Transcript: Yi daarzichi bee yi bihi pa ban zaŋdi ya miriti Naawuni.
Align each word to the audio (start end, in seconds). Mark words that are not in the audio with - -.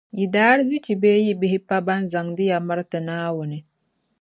Yi 0.17 0.25
daarzichi 0.33 0.93
bee 1.01 1.19
yi 1.25 1.33
bihi 1.39 1.59
pa 1.67 1.77
ban 1.85 2.03
zaŋdi 2.11 2.43
ya 2.51 2.57
miriti 2.67 2.99
Naawuni. 3.07 3.57